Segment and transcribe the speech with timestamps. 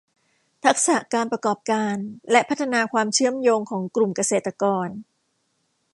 [0.65, 1.95] ทักษะการประกอบการ
[2.31, 4.87] และพัฒนาความเชื่อมโยงของกลุ่มเกษตรกร